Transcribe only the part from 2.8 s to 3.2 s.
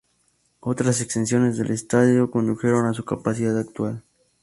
a su